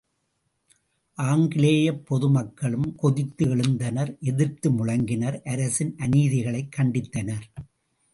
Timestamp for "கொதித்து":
2.95-3.45